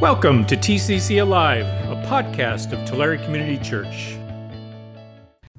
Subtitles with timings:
[0.00, 4.16] Welcome to TCC Alive, a podcast of Tulare Community Church.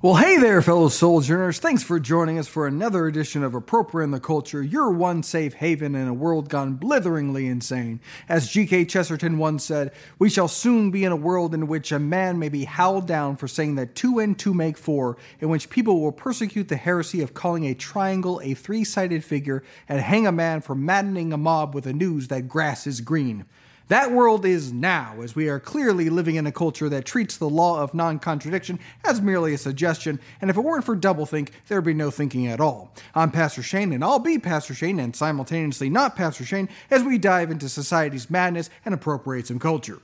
[0.00, 1.58] Well, hey there, fellow sojourners.
[1.58, 5.94] Thanks for joining us for another edition of Appropriating the Culture, your one safe haven
[5.94, 8.00] in a world gone blitheringly insane.
[8.30, 8.86] As G.K.
[8.86, 12.48] Chesterton once said, we shall soon be in a world in which a man may
[12.48, 16.12] be howled down for saying that two and two make four, in which people will
[16.12, 20.62] persecute the heresy of calling a triangle a three sided figure, and hang a man
[20.62, 23.44] for maddening a mob with the news that grass is green.
[23.90, 27.48] That world is now, as we are clearly living in a culture that treats the
[27.50, 31.82] law of non contradiction as merely a suggestion, and if it weren't for doublethink, there'd
[31.82, 32.94] be no thinking at all.
[33.16, 37.18] I'm Pastor Shane, and I'll be Pastor Shane and simultaneously not Pastor Shane as we
[37.18, 39.98] dive into society's madness and appropriate some culture.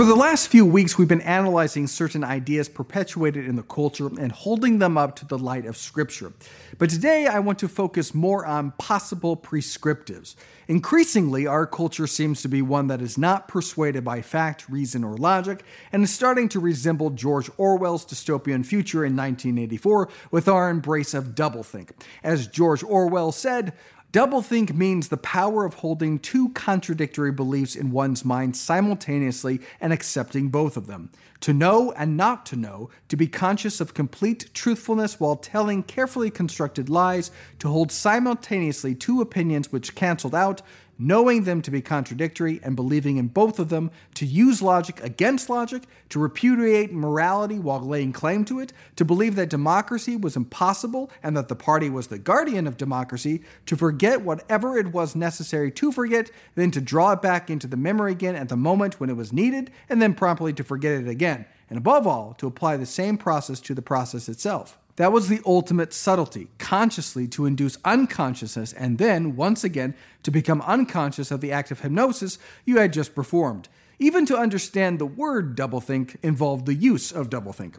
[0.00, 4.32] Over the last few weeks, we've been analyzing certain ideas perpetuated in the culture and
[4.32, 6.32] holding them up to the light of Scripture.
[6.78, 10.36] But today, I want to focus more on possible prescriptives.
[10.68, 15.18] Increasingly, our culture seems to be one that is not persuaded by fact, reason, or
[15.18, 21.12] logic, and is starting to resemble George Orwell's dystopian future in 1984 with our embrace
[21.12, 21.90] of doublethink.
[22.22, 23.74] As George Orwell said,
[24.12, 30.48] Doublethink means the power of holding two contradictory beliefs in one's mind simultaneously and accepting
[30.48, 31.12] both of them.
[31.42, 36.28] To know and not to know, to be conscious of complete truthfulness while telling carefully
[36.28, 37.30] constructed lies,
[37.60, 40.60] to hold simultaneously two opinions which canceled out,
[41.00, 45.48] knowing them to be contradictory and believing in both of them, to use logic against
[45.48, 51.10] logic, to repudiate morality while laying claim to it, to believe that democracy was impossible
[51.22, 55.70] and that the party was the guardian of democracy, to forget whatever it was necessary
[55.70, 59.08] to forget, then to draw it back into the memory again at the moment when
[59.08, 61.46] it was needed, and then promptly to forget it again.
[61.70, 64.76] And above all, to apply the same process to the process itself.
[65.00, 69.94] That was the ultimate subtlety, consciously to induce unconsciousness, and then, once again,
[70.24, 73.70] to become unconscious of the act of hypnosis you had just performed.
[73.98, 77.76] Even to understand the word doublethink involved the use of doublethink.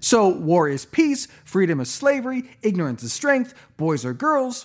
[0.00, 4.64] So, war is peace, freedom is slavery, ignorance is strength, boys are girls,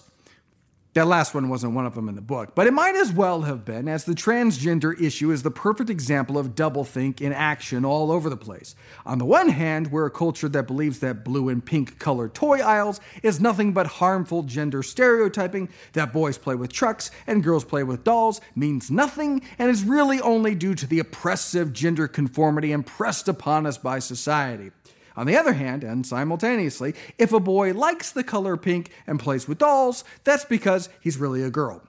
[0.98, 3.44] that last one wasn't one of them in the book, but it might as well
[3.44, 8.12] have been, as the transgender issue is the perfect example of doublethink in action all
[8.12, 8.76] over the place.
[9.06, 12.62] On the one hand, we're a culture that believes that blue and pink colored toy
[12.62, 17.84] aisles is nothing but harmful gender stereotyping, that boys play with trucks and girls play
[17.84, 23.28] with dolls means nothing, and is really only due to the oppressive gender conformity impressed
[23.28, 24.72] upon us by society.
[25.18, 29.48] On the other hand, and simultaneously, if a boy likes the color pink and plays
[29.48, 31.82] with dolls, that's because he's really a girl.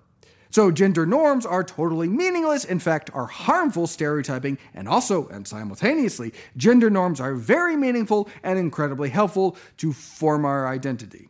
[0.51, 6.33] So gender norms are totally meaningless, in fact, are harmful stereotyping, and also and simultaneously,
[6.57, 11.29] gender norms are very meaningful and incredibly helpful to form our identity.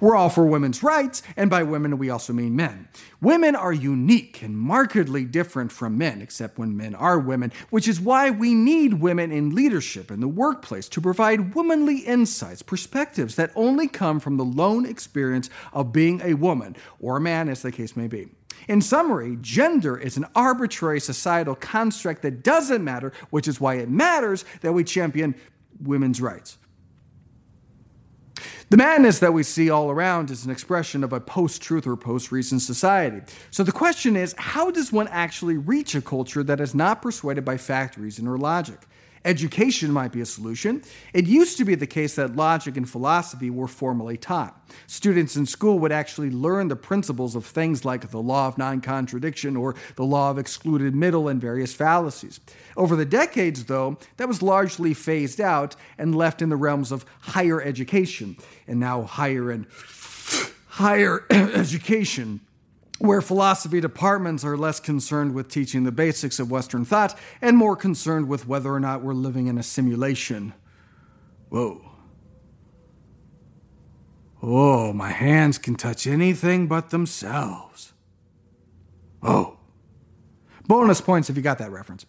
[0.00, 2.88] We're all for women's rights, and by women we also mean men.
[3.20, 8.00] Women are unique and markedly different from men, except when men are women, which is
[8.00, 13.50] why we need women in leadership in the workplace to provide womanly insights, perspectives that
[13.56, 17.72] only come from the lone experience of being a woman, or a man as the
[17.72, 18.28] case may be.
[18.68, 23.90] In summary, gender is an arbitrary societal construct that doesn't matter, which is why it
[23.90, 25.34] matters that we champion
[25.82, 26.58] women's rights.
[28.74, 31.96] The madness that we see all around is an expression of a post truth or
[31.96, 33.22] post reason society.
[33.52, 37.44] So the question is how does one actually reach a culture that is not persuaded
[37.44, 38.80] by fact, reason, or logic?
[39.24, 40.82] Education might be a solution.
[41.14, 44.70] It used to be the case that logic and philosophy were formally taught.
[44.86, 48.82] Students in school would actually learn the principles of things like the law of non
[48.82, 52.38] contradiction or the law of excluded middle and various fallacies.
[52.76, 57.06] Over the decades, though, that was largely phased out and left in the realms of
[57.20, 58.36] higher education,
[58.66, 59.66] and now higher and
[60.66, 62.40] higher education
[62.98, 67.76] where philosophy departments are less concerned with teaching the basics of Western thought and more
[67.76, 70.54] concerned with whether or not we're living in a simulation.
[71.48, 71.90] Whoa.
[74.42, 77.92] Oh, my hands can touch anything but themselves.
[79.22, 79.58] Oh.
[80.66, 82.06] Bonus points if you got that reference.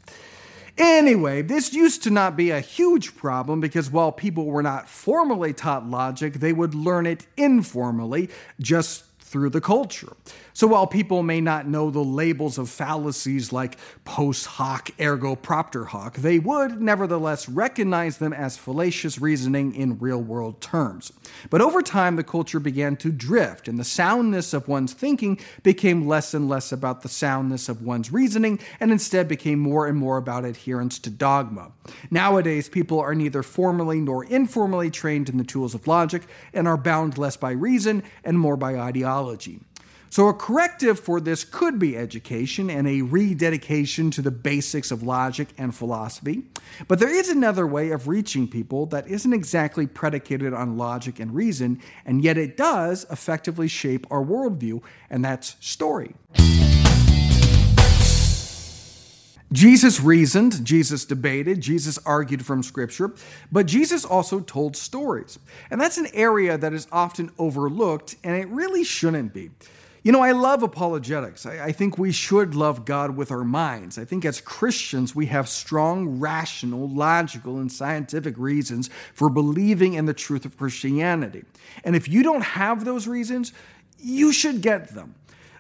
[0.77, 5.53] Anyway, this used to not be a huge problem because while people were not formally
[5.53, 8.29] taught logic, they would learn it informally,
[8.59, 10.15] just through the culture.
[10.55, 15.83] So while people may not know the labels of fallacies like post hoc ergo propter
[15.83, 21.11] hoc, they would nevertheless recognize them as fallacious reasoning in real world terms.
[21.49, 26.07] But over time, the culture began to drift, and the soundness of one's thinking became
[26.07, 30.15] less and less about the soundness of one's reasoning, and instead became more and more
[30.15, 31.73] about adherence to dogma.
[32.09, 36.21] Nowadays, people are neither formally nor informally trained in the tools of logic
[36.53, 39.59] and are bound less by reason and more by ideology.
[40.09, 45.03] So, a corrective for this could be education and a rededication to the basics of
[45.03, 46.43] logic and philosophy.
[46.87, 51.33] But there is another way of reaching people that isn't exactly predicated on logic and
[51.33, 56.15] reason, and yet it does effectively shape our worldview, and that's story.
[59.51, 63.13] Jesus reasoned, Jesus debated, Jesus argued from Scripture,
[63.51, 65.39] but Jesus also told stories.
[65.69, 69.51] And that's an area that is often overlooked, and it really shouldn't be.
[70.05, 71.47] You know, I love apologetics.
[71.47, 73.97] I, I, think we should love God with our minds.
[73.97, 80.05] I think as Christians, we have strong, rational, logical, and scientific reasons for believing in
[80.05, 81.43] the truth of Christianity.
[81.83, 83.51] And if you don't have those reasons,
[83.97, 85.15] you should get them.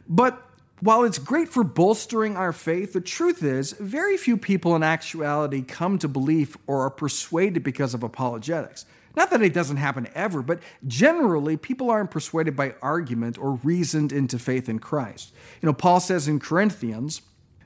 [0.07, 0.39] But
[0.79, 5.63] while it's great for bolstering our faith, the truth is, very few people in actuality
[5.63, 8.85] come to belief or are persuaded because of apologetics.
[9.15, 14.11] Not that it doesn't happen ever, but generally, people aren't persuaded by argument or reasoned
[14.11, 15.33] into faith in Christ.
[15.61, 17.21] You know, Paul says in Corinthians,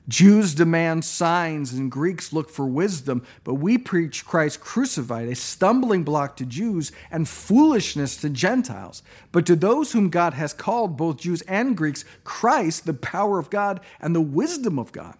[0.10, 6.04] Jews demand signs and Greeks look for wisdom, but we preach Christ crucified, a stumbling
[6.04, 9.04] block to Jews and foolishness to Gentiles.
[9.32, 13.52] But to those whom God has called, both Jews and Greeks, Christ, the power of
[13.52, 15.16] God and the wisdom of God.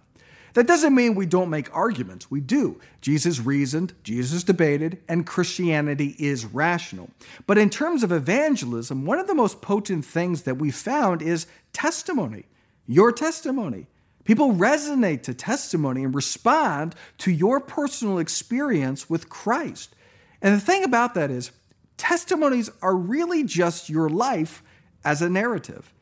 [0.54, 2.30] That doesn't mean we don't make arguments.
[2.30, 2.80] We do.
[3.00, 7.10] Jesus reasoned, Jesus debated, and Christianity is rational.
[7.46, 11.46] But in terms of evangelism, one of the most potent things that we found is
[11.72, 12.46] testimony.
[12.86, 13.86] Your testimony.
[14.24, 19.94] People resonate to testimony and respond to your personal experience with Christ.
[20.42, 21.52] And the thing about that is,
[21.96, 24.62] testimonies are really just your life
[25.04, 25.92] as a narrative.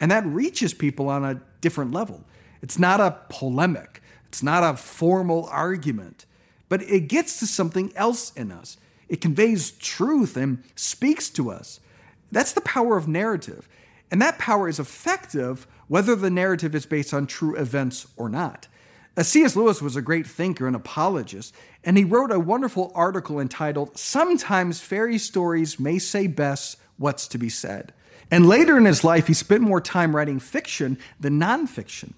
[0.00, 2.24] And that reaches people on a different level.
[2.64, 6.24] It's not a polemic, it's not a formal argument,
[6.70, 8.78] but it gets to something else in us.
[9.06, 11.78] It conveys truth and speaks to us.
[12.32, 13.68] That's the power of narrative.
[14.10, 18.66] And that power is effective whether the narrative is based on true events or not.
[19.20, 19.54] C.S.
[19.56, 24.80] Lewis was a great thinker and apologist, and he wrote a wonderful article entitled Sometimes
[24.80, 27.92] Fairy Stories May Say Best What's to Be Said.
[28.30, 32.14] And later in his life, he spent more time writing fiction than nonfiction.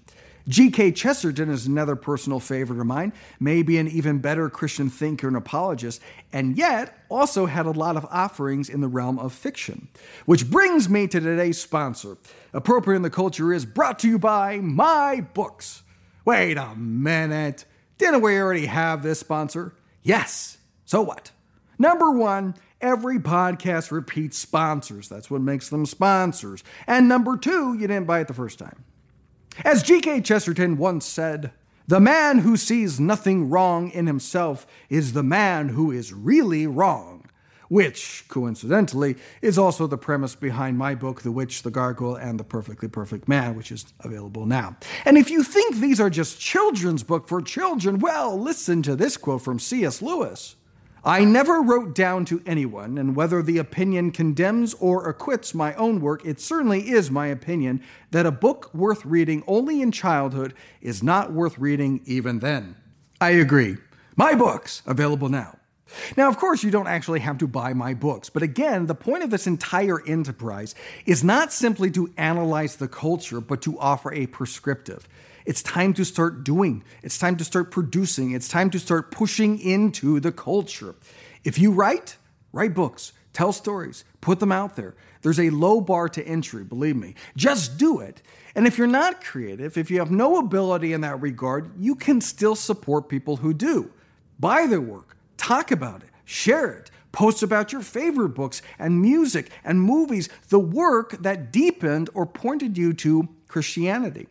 [0.47, 0.93] G.K.
[0.93, 6.01] Chesterton is another personal favorite of mine, maybe an even better Christian thinker and apologist,
[6.31, 9.89] and yet also had a lot of offerings in the realm of fiction.
[10.25, 12.17] Which brings me to today's sponsor.
[12.53, 15.83] Appropriating the Culture is brought to you by My Books.
[16.23, 17.65] Wait a minute.
[17.97, 19.73] Didn't we already have this sponsor?
[20.03, 20.57] Yes.
[20.85, 21.31] So what?
[21.77, 25.09] Number one, every podcast repeats sponsors.
[25.09, 26.63] That's what makes them sponsors.
[26.85, 28.85] And number two, you didn't buy it the first time.
[29.65, 30.21] As G.K.
[30.21, 31.51] Chesterton once said,
[31.87, 37.23] the man who sees nothing wrong in himself is the man who is really wrong.
[37.69, 42.45] Which, coincidentally, is also the premise behind my book, The Witch, the Gargoyle, and the
[42.45, 44.77] Perfectly Perfect Man, which is available now.
[45.05, 49.17] And if you think these are just children's book for children, well, listen to this
[49.17, 50.01] quote from C.S.
[50.01, 50.55] Lewis.
[51.07, 56.01] I never wrote down to anyone, and whether the opinion condemns or acquits my own
[56.01, 57.81] work, it certainly is my opinion
[58.11, 62.75] that a book worth reading only in childhood is not worth reading even then.
[63.21, 63.77] I agree.
[64.17, 65.57] My books, available now.
[66.17, 69.23] Now, of course, you don't actually have to buy my books, but again, the point
[69.23, 74.27] of this entire enterprise is not simply to analyze the culture, but to offer a
[74.27, 75.07] prescriptive.
[75.47, 76.83] It's time to start doing.
[77.01, 78.31] It's time to start producing.
[78.33, 80.93] It's time to start pushing into the culture.
[81.45, 82.17] If you write,
[82.51, 84.95] write books, tell stories, put them out there.
[85.21, 87.15] There's a low bar to entry, believe me.
[87.37, 88.21] Just do it.
[88.55, 92.19] And if you're not creative, if you have no ability in that regard, you can
[92.19, 93.89] still support people who do.
[94.41, 99.49] Buy their work, talk about it, share it, post about your favorite books and music
[99.63, 104.27] and movies, the work that deepened or pointed you to Christianity.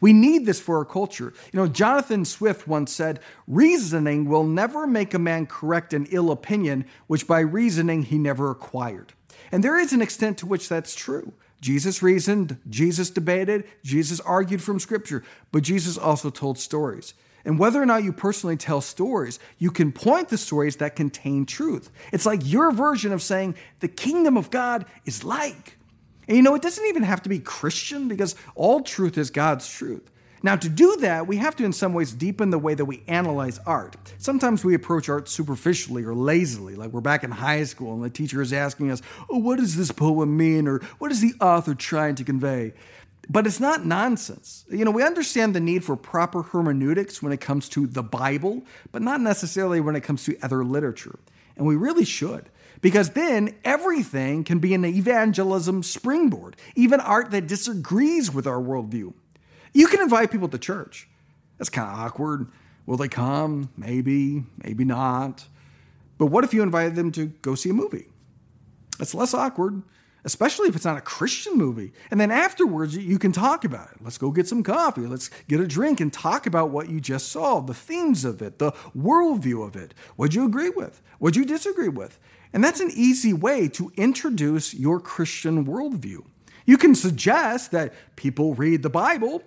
[0.00, 1.32] We need this for our culture.
[1.52, 6.30] You know, Jonathan Swift once said, Reasoning will never make a man correct an ill
[6.30, 9.12] opinion, which by reasoning he never acquired.
[9.50, 11.32] And there is an extent to which that's true.
[11.60, 15.22] Jesus reasoned, Jesus debated, Jesus argued from Scripture,
[15.52, 17.14] but Jesus also told stories.
[17.44, 21.46] And whether or not you personally tell stories, you can point to stories that contain
[21.46, 21.90] truth.
[22.12, 25.76] It's like your version of saying, the kingdom of God is like.
[26.28, 29.68] And you know, it doesn't even have to be Christian because all truth is God's
[29.68, 30.08] truth.
[30.44, 33.04] Now, to do that, we have to, in some ways, deepen the way that we
[33.06, 34.12] analyze art.
[34.18, 38.10] Sometimes we approach art superficially or lazily, like we're back in high school and the
[38.10, 40.66] teacher is asking us, Oh, what does this poem mean?
[40.66, 42.74] or What is the author trying to convey?
[43.28, 44.64] But it's not nonsense.
[44.68, 48.64] You know, we understand the need for proper hermeneutics when it comes to the Bible,
[48.90, 51.20] but not necessarily when it comes to other literature.
[51.56, 52.48] And we really should.
[52.82, 59.14] Because then everything can be an evangelism springboard, even art that disagrees with our worldview.
[59.72, 61.08] You can invite people to church.
[61.56, 62.48] That's kind of awkward.
[62.84, 63.70] Will they come?
[63.76, 65.46] Maybe, maybe not.
[66.18, 68.08] But what if you invited them to go see a movie?
[68.98, 69.82] That's less awkward,
[70.24, 71.92] especially if it's not a Christian movie.
[72.10, 73.98] And then afterwards, you can talk about it.
[74.02, 75.02] Let's go get some coffee.
[75.02, 78.58] Let's get a drink and talk about what you just saw, the themes of it,
[78.58, 79.94] the worldview of it.
[80.16, 81.02] What'd you agree with?
[81.18, 82.18] What'd you disagree with?
[82.52, 86.24] And that's an easy way to introduce your Christian worldview.
[86.66, 89.42] You can suggest that people read the Bible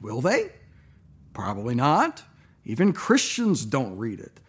[0.00, 0.50] Will they?
[1.32, 2.22] Probably not.
[2.64, 4.40] Even Christians don't read it.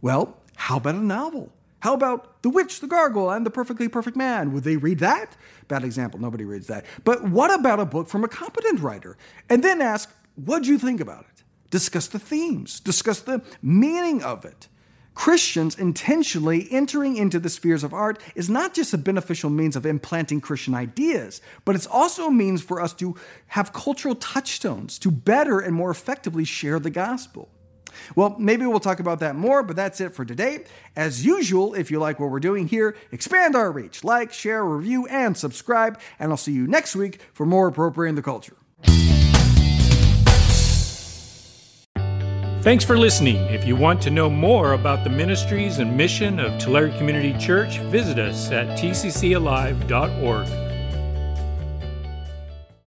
[0.00, 1.52] Well, how about a novel?
[1.80, 4.52] How about The Witch, the Gargoyle, and the Perfectly Perfect Man?
[4.52, 5.36] Would they read that?
[5.68, 6.84] Bad example, nobody reads that.
[7.04, 9.16] But what about a book from a competent writer?
[9.48, 11.44] And then ask, what'd you think about it?
[11.70, 14.68] Discuss the themes, discuss the meaning of it.
[15.14, 19.84] Christians intentionally entering into the spheres of art is not just a beneficial means of
[19.84, 23.16] implanting Christian ideas, but it's also a means for us to
[23.48, 27.48] have cultural touchstones to better and more effectively share the gospel.
[28.16, 30.64] Well, maybe we'll talk about that more, but that's it for today.
[30.96, 35.06] As usual, if you like what we're doing here, expand our reach, like, share, review,
[35.06, 38.56] and subscribe, and I'll see you next week for more Appropriating the Culture.
[42.62, 43.36] Thanks for listening.
[43.36, 47.78] If you want to know more about the ministries and mission of Tulare Community Church,
[47.78, 50.67] visit us at tccalive.org.